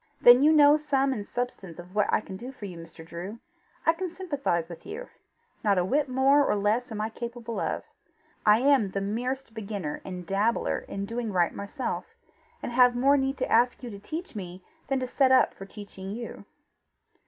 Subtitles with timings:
[0.19, 3.05] "Then you know sum and substance of what I can do for you, Mr.
[3.05, 3.37] Drew:
[3.85, 5.09] I can sympathize with you;
[5.63, 7.83] not a whit more or less am I capable of.
[8.43, 12.15] I am the merest beginner and dabbler in doing right myself,
[12.63, 15.67] and have more need to ask you to teach me than to set up for
[15.67, 16.45] teaching you."